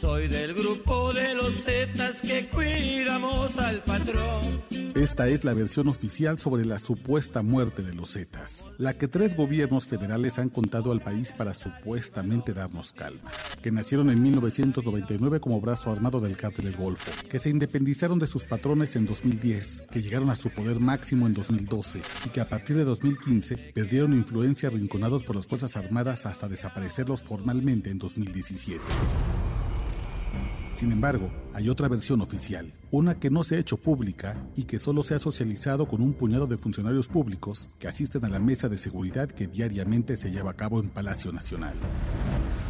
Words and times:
Soy 0.00 0.28
del 0.28 0.54
grupo 0.54 1.12
de 1.12 1.34
los 1.34 1.64
Zetas 1.64 2.20
que 2.20 2.46
cuidamos 2.46 3.58
al 3.58 3.82
patrón. 3.82 4.62
Esta 4.94 5.26
es 5.26 5.42
la 5.42 5.54
versión 5.54 5.88
oficial 5.88 6.38
sobre 6.38 6.64
la 6.64 6.78
supuesta 6.78 7.42
muerte 7.42 7.82
de 7.82 7.94
los 7.94 8.12
Zetas, 8.12 8.64
la 8.78 8.94
que 8.94 9.08
tres 9.08 9.34
gobiernos 9.34 9.88
federales 9.88 10.38
han 10.38 10.50
contado 10.50 10.92
al 10.92 11.00
país 11.00 11.32
para 11.32 11.52
supuestamente 11.52 12.54
darnos 12.54 12.92
calma, 12.92 13.32
que 13.60 13.72
nacieron 13.72 14.10
en 14.10 14.22
1999 14.22 15.40
como 15.40 15.60
brazo 15.60 15.90
armado 15.90 16.20
del 16.20 16.36
cártel 16.36 16.66
del 16.66 16.76
Golfo, 16.76 17.10
que 17.28 17.40
se 17.40 17.50
independizaron 17.50 18.20
de 18.20 18.26
sus 18.26 18.44
patrones 18.44 18.94
en 18.94 19.04
2010, 19.04 19.84
que 19.90 20.02
llegaron 20.02 20.30
a 20.30 20.36
su 20.36 20.50
poder 20.50 20.78
máximo 20.78 21.26
en 21.26 21.34
2012 21.34 22.02
y 22.24 22.28
que 22.28 22.40
a 22.40 22.48
partir 22.48 22.76
de 22.76 22.84
2015 22.84 23.72
perdieron 23.74 24.12
influencia 24.12 24.68
arrinconados 24.68 25.24
por 25.24 25.34
las 25.34 25.48
Fuerzas 25.48 25.76
Armadas 25.76 26.24
hasta 26.24 26.48
desaparecerlos 26.48 27.24
formalmente 27.24 27.90
en 27.90 27.98
2017. 27.98 28.80
Sin 30.78 30.92
embargo, 30.92 31.32
hay 31.54 31.68
otra 31.70 31.88
versión 31.88 32.20
oficial, 32.20 32.72
una 32.92 33.18
que 33.18 33.30
no 33.30 33.42
se 33.42 33.56
ha 33.56 33.58
hecho 33.58 33.78
pública 33.78 34.48
y 34.54 34.62
que 34.62 34.78
solo 34.78 35.02
se 35.02 35.16
ha 35.16 35.18
socializado 35.18 35.88
con 35.88 36.00
un 36.00 36.12
puñado 36.12 36.46
de 36.46 36.56
funcionarios 36.56 37.08
públicos 37.08 37.68
que 37.80 37.88
asisten 37.88 38.24
a 38.24 38.28
la 38.28 38.38
mesa 38.38 38.68
de 38.68 38.78
seguridad 38.78 39.28
que 39.28 39.48
diariamente 39.48 40.16
se 40.16 40.30
lleva 40.30 40.52
a 40.52 40.54
cabo 40.56 40.78
en 40.78 40.88
Palacio 40.88 41.32
Nacional. 41.32 41.74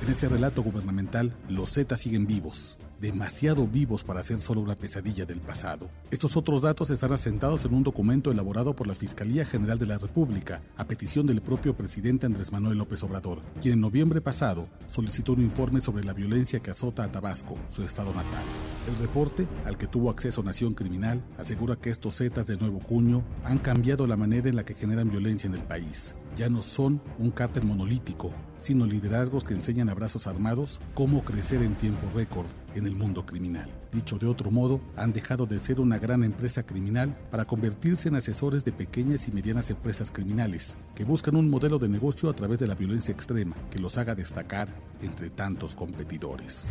En 0.00 0.10
ese 0.10 0.28
relato 0.28 0.64
gubernamental, 0.64 1.32
los 1.48 1.74
Zetas 1.74 2.00
siguen 2.00 2.26
vivos, 2.26 2.76
demasiado 3.02 3.66
vivos 3.66 4.04
para 4.04 4.22
ser 4.22 4.38
solo 4.38 4.60
una 4.60 4.76
pesadilla 4.76 5.26
del 5.26 5.40
pasado. 5.40 5.90
Estos 6.12 6.36
otros 6.36 6.62
datos 6.62 6.88
están 6.90 7.12
asentados 7.12 7.64
en 7.64 7.74
un 7.74 7.82
documento 7.82 8.30
elaborado 8.30 8.76
por 8.76 8.86
la 8.86 8.94
Fiscalía 8.94 9.44
General 9.44 9.76
de 9.76 9.86
la 9.86 9.98
República 9.98 10.62
a 10.76 10.86
petición 10.86 11.26
del 11.26 11.42
propio 11.42 11.76
presidente 11.76 12.26
Andrés 12.26 12.52
Manuel 12.52 12.78
López 12.78 13.02
Obrador, 13.02 13.42
quien 13.60 13.74
en 13.74 13.80
noviembre 13.80 14.20
pasado 14.20 14.68
solicitó 14.86 15.32
un 15.32 15.42
informe 15.42 15.80
sobre 15.80 16.04
la 16.04 16.12
violencia 16.12 16.60
que 16.60 16.70
azota 16.70 17.02
a 17.02 17.10
Tabasco, 17.10 17.58
su 17.68 17.82
estado 17.82 18.14
natal. 18.14 18.44
El 18.88 18.96
reporte, 18.96 19.48
al 19.64 19.76
que 19.76 19.88
tuvo 19.88 20.08
acceso 20.08 20.44
Nación 20.44 20.74
Criminal, 20.74 21.24
asegura 21.38 21.74
que 21.74 21.90
estos 21.90 22.18
Zetas 22.18 22.46
de 22.46 22.56
nuevo 22.56 22.78
cuño 22.78 23.26
han 23.42 23.58
cambiado 23.58 24.06
la 24.06 24.16
manera 24.16 24.48
en 24.48 24.54
la 24.54 24.64
que 24.64 24.74
generan 24.74 25.10
violencia 25.10 25.48
en 25.48 25.54
el 25.54 25.62
país. 25.62 26.14
Ya 26.36 26.48
no 26.48 26.62
son 26.62 27.02
un 27.18 27.32
cártel 27.32 27.64
monolítico, 27.64 28.32
sino 28.58 28.86
liderazgos 28.86 29.42
que 29.42 29.54
enseñan 29.54 29.88
a 29.88 29.94
brazos 29.94 30.28
armados 30.28 30.80
cómo 30.94 31.24
crecer 31.24 31.62
en 31.62 31.74
tiempo 31.74 32.06
récord 32.14 32.46
en 32.74 32.86
el 32.86 32.94
mundo 32.94 33.26
criminal. 33.26 33.68
Dicho 33.92 34.18
de 34.18 34.26
otro 34.26 34.50
modo, 34.50 34.80
han 34.96 35.12
dejado 35.12 35.46
de 35.46 35.58
ser 35.58 35.80
una 35.80 35.98
gran 35.98 36.24
empresa 36.24 36.62
criminal 36.62 37.16
para 37.30 37.44
convertirse 37.44 38.08
en 38.08 38.16
asesores 38.16 38.64
de 38.64 38.72
pequeñas 38.72 39.28
y 39.28 39.32
medianas 39.32 39.70
empresas 39.70 40.10
criminales, 40.10 40.78
que 40.94 41.04
buscan 41.04 41.36
un 41.36 41.50
modelo 41.50 41.78
de 41.78 41.88
negocio 41.88 42.30
a 42.30 42.32
través 42.32 42.58
de 42.58 42.66
la 42.66 42.74
violencia 42.74 43.12
extrema 43.12 43.56
que 43.70 43.78
los 43.78 43.98
haga 43.98 44.14
destacar 44.14 44.68
entre 45.02 45.30
tantos 45.30 45.74
competidores. 45.74 46.70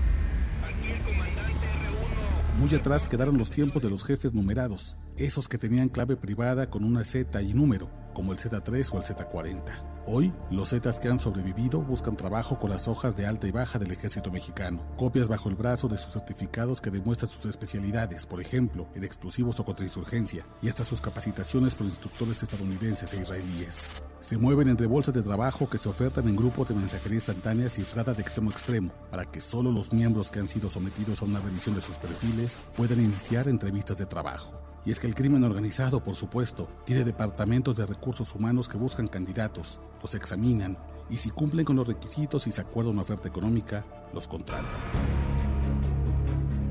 Muy 2.58 2.74
atrás 2.76 3.08
quedaron 3.08 3.38
los 3.38 3.50
tiempos 3.50 3.82
de 3.82 3.90
los 3.90 4.04
jefes 4.04 4.34
numerados, 4.34 4.98
esos 5.18 5.48
que 5.48 5.58
tenían 5.58 5.90
clave 5.90 6.16
privada 6.16 6.70
con 6.70 6.84
una 6.84 7.04
Z 7.04 7.42
y 7.42 7.54
número, 7.54 7.90
como 8.14 8.34
el 8.34 8.40
Z3 8.40 8.94
o 8.94 8.98
el 8.98 9.04
Z40. 9.04 9.91
Hoy, 10.08 10.34
los 10.50 10.70
Zetas 10.70 11.00
que 11.00 11.10
han 11.10 11.20
sobrevivido 11.20 11.84
buscan 11.84 12.16
trabajo 12.16 12.58
con 12.58 12.72
las 12.72 12.88
hojas 12.88 13.16
de 13.16 13.28
alta 13.28 13.48
y 13.48 13.52
baja 13.52 13.78
del 13.78 13.92
ejército 13.92 14.32
mexicano, 14.32 14.82
copias 14.98 15.28
bajo 15.28 15.48
el 15.48 15.56
brazo 15.56 15.88
de 15.88 16.00
sus 16.00 16.14
certificados 16.14 16.82
que 16.82 16.90
demuestran 16.90 17.30
sus 17.30 17.46
especialidades, 17.46 18.26
por 18.26 18.42
ejemplo, 18.42 18.88
en 18.96 19.04
explosivos 19.04 19.60
o 19.60 19.64
contrainsurgencia, 19.64 20.44
y 20.64 20.70
hasta 20.70 20.84
sus 20.84 21.02
capacitaciones 21.02 21.76
por 21.76 21.86
instructores 21.86 22.42
estadounidenses 22.42 23.14
e 23.14 23.22
israelíes. 23.22 23.90
Se 24.22 24.38
mueven 24.38 24.70
entre 24.70 24.88
bolsas 24.88 25.14
de 25.14 25.22
trabajo 25.22 25.70
que 25.70 25.78
se 25.78 25.90
ofertan 25.90 26.28
en 26.28 26.36
grupos 26.36 26.70
de 26.70 26.76
mensajería 26.76 27.18
instantánea 27.18 27.70
cifrada 27.70 28.16
de 28.16 28.24
extremo 28.24 28.50
a 28.50 28.54
extremo, 28.54 28.92
para 29.12 29.26
que 29.26 29.40
solo 29.40 29.72
los 29.72 29.94
miembros 29.94 30.32
que 30.32 30.40
han 30.40 30.48
sido 30.48 30.68
sometidos 30.72 31.22
a 31.22 31.26
una 31.26 31.42
revisión 31.42 31.76
de 31.76 31.82
sus 31.82 31.98
perfiles 31.98 32.60
puedan 32.76 33.00
iniciar 33.00 33.48
entrevistas 33.48 34.00
de 34.00 34.08
trabajo. 34.08 34.71
Y 34.86 34.92
es 34.92 35.00
que 35.00 35.08
el 35.08 35.16
crimen 35.16 35.44
organizado, 35.44 36.04
por 36.04 36.16
supuesto, 36.16 36.68
tiene 36.86 37.04
departamentos 37.04 37.78
de 37.78 37.86
recursos 37.86 38.34
humanos 38.34 38.68
que 38.68 38.78
buscan 38.78 39.08
candidatos, 39.08 39.80
los 40.02 40.16
examinan 40.16 40.78
y 41.10 41.18
si 41.18 41.30
cumplen 41.30 41.66
con 41.66 41.76
los 41.76 41.88
requisitos 41.88 42.48
y 42.48 42.52
se 42.52 42.62
acuerda 42.62 42.90
una 42.90 43.02
oferta 43.02 43.28
económica, 43.28 43.86
los 44.14 44.28
contratan. 44.28 44.82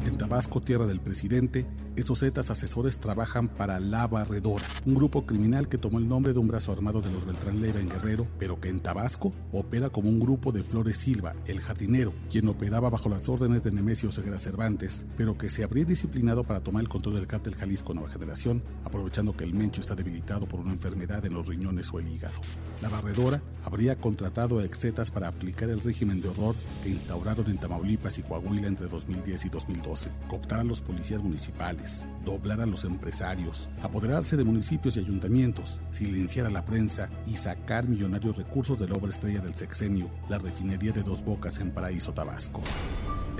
En 0.06 0.16
Tabasco, 0.16 0.60
tierra 0.60 0.86
del 0.86 1.00
presidente, 1.00 1.66
esos 2.00 2.20
Zetas 2.20 2.50
asesores 2.50 2.98
trabajan 2.98 3.48
para 3.48 3.78
La 3.80 4.06
Barredora, 4.06 4.64
un 4.86 4.94
grupo 4.94 5.26
criminal 5.26 5.68
que 5.68 5.78
tomó 5.78 5.98
el 5.98 6.08
nombre 6.08 6.32
de 6.32 6.38
un 6.38 6.48
brazo 6.48 6.72
armado 6.72 7.00
de 7.00 7.10
los 7.10 7.24
Beltrán 7.24 7.60
Leiva 7.60 7.80
en 7.80 7.88
Guerrero, 7.88 8.26
pero 8.38 8.60
que 8.60 8.68
en 8.68 8.80
Tabasco 8.80 9.32
opera 9.52 9.90
como 9.90 10.08
un 10.08 10.18
grupo 10.18 10.52
de 10.52 10.62
Flores 10.62 10.96
Silva, 10.96 11.34
el 11.46 11.60
jardinero, 11.60 12.12
quien 12.30 12.48
operaba 12.48 12.90
bajo 12.90 13.08
las 13.08 13.28
órdenes 13.28 13.62
de 13.62 13.72
Nemesio 13.72 14.10
Segura 14.10 14.38
Cervantes, 14.38 15.06
pero 15.16 15.36
que 15.36 15.48
se 15.48 15.64
habría 15.64 15.84
disciplinado 15.84 16.44
para 16.44 16.60
tomar 16.60 16.82
el 16.82 16.88
control 16.88 17.16
del 17.16 17.26
cártel 17.26 17.54
Jalisco 17.54 17.94
Nueva 17.94 18.10
Generación, 18.10 18.62
aprovechando 18.84 19.36
que 19.36 19.44
el 19.44 19.54
Mencho 19.54 19.80
está 19.80 19.94
debilitado 19.94 20.46
por 20.46 20.60
una 20.60 20.72
enfermedad 20.72 21.24
en 21.26 21.34
los 21.34 21.46
riñones 21.46 21.92
o 21.92 21.98
el 21.98 22.08
hígado. 22.08 22.40
La 22.82 22.88
Barredora 22.88 23.42
habría 23.64 23.96
contratado 23.96 24.58
a 24.58 24.64
exetas 24.64 25.10
para 25.10 25.28
aplicar 25.28 25.68
el 25.68 25.80
régimen 25.80 26.20
de 26.20 26.28
horror 26.28 26.54
que 26.82 26.88
instauraron 26.88 27.50
en 27.50 27.58
Tamaulipas 27.58 28.18
y 28.18 28.22
Coahuila 28.22 28.68
entre 28.68 28.88
2010 28.88 29.44
y 29.44 29.48
2012, 29.50 30.10
cooptar 30.28 30.60
a 30.60 30.64
los 30.64 30.80
policías 30.80 31.22
municipales, 31.22 31.89
doblar 32.24 32.60
a 32.60 32.66
los 32.66 32.84
empresarios, 32.84 33.70
apoderarse 33.82 34.36
de 34.36 34.44
municipios 34.44 34.96
y 34.96 35.00
ayuntamientos, 35.00 35.80
silenciar 35.90 36.46
a 36.46 36.50
la 36.50 36.64
prensa 36.64 37.08
y 37.26 37.36
sacar 37.36 37.88
millonarios 37.88 38.36
recursos 38.36 38.78
de 38.78 38.88
la 38.88 38.96
obra 38.96 39.10
estrella 39.10 39.40
del 39.40 39.54
sexenio, 39.54 40.10
la 40.28 40.38
refinería 40.38 40.92
de 40.92 41.02
Dos 41.02 41.24
Bocas 41.24 41.58
en 41.60 41.72
Paraíso, 41.72 42.12
Tabasco. 42.12 42.62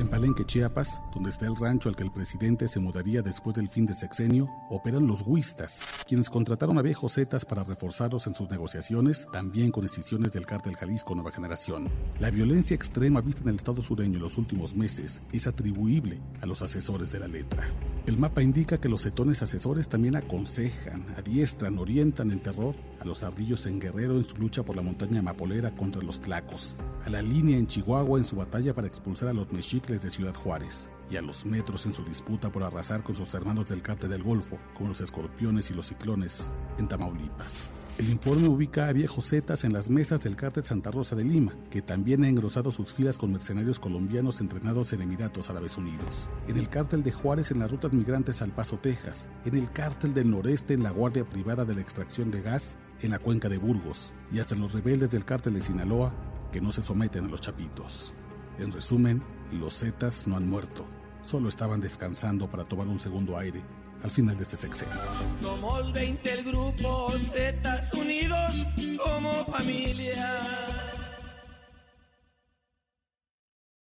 En 0.01 0.09
Palenque, 0.09 0.47
Chiapas, 0.47 0.99
donde 1.13 1.29
está 1.29 1.47
el 1.47 1.55
rancho 1.57 1.91
al 1.91 1.95
que 1.95 2.03
el 2.03 2.11
presidente 2.11 2.69
se 2.69 2.81
mudaría 2.81 3.21
después 3.21 3.55
del 3.55 3.69
fin 3.69 3.85
de 3.85 3.93
sexenio, 3.93 4.49
operan 4.71 5.07
los 5.07 5.23
huistas, 5.27 5.85
quienes 6.09 6.31
contrataron 6.31 6.79
a 6.79 6.83
viejos 6.83 7.17
zetas 7.17 7.45
para 7.45 7.65
reforzarlos 7.65 8.27
en 8.27 8.35
sus 8.35 8.49
negociaciones, 8.49 9.29
también 9.31 9.71
con 9.71 9.83
decisiones 9.83 10.33
del 10.33 10.47
cártel 10.47 10.75
Jalisco 10.75 11.15
Nueva 11.15 11.33
Generación. 11.33 11.91
La 12.19 12.31
violencia 12.31 12.75
extrema 12.75 13.21
vista 13.21 13.43
en 13.43 13.51
el 13.51 13.57
estado 13.57 13.83
sureño 13.83 14.17
en 14.17 14.23
los 14.23 14.39
últimos 14.39 14.75
meses 14.75 15.21
es 15.35 15.47
atribuible 15.47 16.19
a 16.41 16.47
los 16.47 16.63
asesores 16.63 17.13
de 17.13 17.19
la 17.19 17.29
letra. 17.29 17.69
El 18.07 18.17
mapa 18.17 18.43
indica 18.43 18.81
que 18.81 18.89
los 18.89 19.03
cetones 19.03 19.43
asesores 19.43 19.89
también 19.89 20.17
aconsejan, 20.17 21.05
adiestran, 21.19 21.79
orientan 21.79 22.31
en 22.31 22.41
terror 22.41 22.75
a 22.99 23.05
los 23.05 23.23
ardillos 23.23 23.67
en 23.67 23.79
Guerrero 23.79 24.17
en 24.17 24.25
su 24.25 24.37
lucha 24.39 24.65
por 24.65 24.77
la 24.77 24.83
montaña 24.83 25.23
mapolera 25.23 25.71
contra 25.77 26.03
los 26.03 26.21
tlacos, 26.21 26.77
a 27.05 27.11
la 27.11 27.23
línea 27.23 27.59
en 27.59 27.67
Chihuahua 27.67 28.19
en 28.19 28.25
su 28.25 28.37
batalla 28.37 28.75
para 28.75 28.87
expulsar 28.87 29.29
a 29.29 29.33
los 29.33 29.53
de 29.99 30.11
Ciudad 30.11 30.35
Juárez, 30.35 30.89
y 31.11 31.17
a 31.17 31.23
los 31.23 31.45
metros 31.47 31.85
en 31.87 31.95
su 31.95 32.05
disputa 32.05 32.53
por 32.53 32.63
arrasar 32.63 33.03
con 33.03 33.17
sus 33.17 33.35
hermanos 33.35 33.67
del 33.67 33.83
cártel 33.83 34.11
del 34.11 34.23
Golfo, 34.23 34.59
como 34.75 34.91
los 34.91 35.01
escorpiones 35.01 35.71
y 35.71 35.75
los 35.75 35.87
ciclones 35.87 36.53
en 36.79 36.87
Tamaulipas. 36.87 37.73
El 37.99 38.09
informe 38.09 38.49
ubica 38.49 38.89
a 38.89 38.95
viejos 38.95 39.29
zetas 39.29 39.65
en 39.65 39.75
las 39.75 39.91
mesas 39.91 40.23
del 40.23 40.35
cártel 40.35 40.65
Santa 40.65 40.91
Rosa 40.91 41.17
de 41.17 41.25
Lima, 41.25 41.53
que 41.69 41.83
también 41.83 42.25
ha 42.25 42.29
engrosado 42.29 42.73
sus 42.73 42.95
filas 42.95 43.19
con 43.19 43.31
mercenarios 43.31 43.79
colombianos 43.79 44.41
entrenados 44.41 44.95
en 44.95 45.03
Emiratos 45.03 45.51
Árabes 45.51 45.77
Unidos. 45.77 46.31
En 46.49 46.57
el 46.57 46.71
cártel 46.71 47.03
de 47.03 47.13
Juárez 47.13 47.51
en 47.51 47.59
las 47.59 47.71
rutas 47.71 47.93
migrantes 47.93 48.41
al 48.41 48.53
Paso, 48.53 48.79
Texas. 48.79 49.29
En 49.45 49.55
el 49.55 49.71
cártel 49.71 50.15
del 50.15 50.31
noreste 50.31 50.73
en 50.73 50.83
la 50.83 50.93
guardia 50.93 51.27
privada 51.27 51.67
de 51.67 51.75
la 51.75 51.83
extracción 51.83 52.31
de 52.31 52.41
gas 52.41 52.79
en 53.03 53.11
la 53.11 53.19
cuenca 53.19 53.51
de 53.51 53.59
Burgos. 53.59 54.15
Y 54.33 54.39
hasta 54.39 54.55
en 54.55 54.63
los 54.63 54.73
rebeldes 54.73 55.11
del 55.11 55.27
cártel 55.27 55.53
de 55.53 55.61
Sinaloa, 55.61 56.15
que 56.53 56.63
no 56.63 56.73
se 56.73 56.81
someten 56.81 57.27
a 57.27 57.29
los 57.29 57.43
chapitos. 57.43 58.15
En 58.59 58.73
resumen, 58.73 59.23
los 59.53 59.79
zetas 59.79 60.27
no 60.27 60.37
han 60.37 60.49
muerto, 60.49 60.87
solo 61.23 61.49
estaban 61.49 61.81
descansando 61.81 62.49
para 62.49 62.65
tomar 62.65 62.87
un 62.89 62.99
segundo 62.99 63.37
aire 63.37 63.63
al 64.03 64.11
final 64.11 64.37
de 64.37 64.43
este 64.43 64.57
sexenio. 64.57 64.95
Somos 65.41 65.93
20 65.93 66.33
el 66.33 66.45
grupo 66.45 67.11
Zetas 67.19 67.93
unidos 67.93 68.67
como 68.97 69.45
familia. 69.47 70.41